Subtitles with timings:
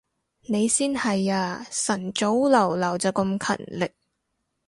[0.47, 3.91] 你先係啊，晨早流流就咁勤力